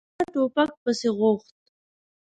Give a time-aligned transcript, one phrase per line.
[0.13, 1.55] هغه ټوپک پسې غوښت.